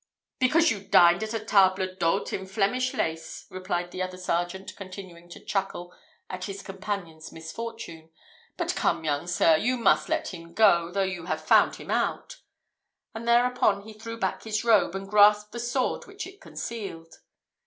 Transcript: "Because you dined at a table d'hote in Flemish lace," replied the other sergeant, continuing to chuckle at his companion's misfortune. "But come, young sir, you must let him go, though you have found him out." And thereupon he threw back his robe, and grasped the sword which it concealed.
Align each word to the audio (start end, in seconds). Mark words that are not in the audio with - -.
"Because 0.39 0.71
you 0.71 0.79
dined 0.83 1.21
at 1.21 1.35
a 1.35 1.39
table 1.45 1.87
d'hote 1.95 2.33
in 2.33 2.47
Flemish 2.47 2.95
lace," 2.95 3.45
replied 3.51 3.91
the 3.91 4.01
other 4.01 4.17
sergeant, 4.17 4.75
continuing 4.75 5.29
to 5.29 5.39
chuckle 5.39 5.93
at 6.27 6.45
his 6.45 6.63
companion's 6.63 7.31
misfortune. 7.31 8.09
"But 8.57 8.73
come, 8.75 9.03
young 9.03 9.27
sir, 9.27 9.57
you 9.57 9.77
must 9.77 10.09
let 10.09 10.29
him 10.29 10.55
go, 10.55 10.89
though 10.89 11.03
you 11.03 11.25
have 11.25 11.45
found 11.45 11.75
him 11.75 11.91
out." 11.91 12.37
And 13.13 13.27
thereupon 13.27 13.81
he 13.83 13.93
threw 13.93 14.17
back 14.17 14.41
his 14.41 14.63
robe, 14.63 14.95
and 14.95 15.07
grasped 15.07 15.51
the 15.51 15.59
sword 15.59 16.07
which 16.07 16.25
it 16.25 16.41
concealed. 16.41 17.19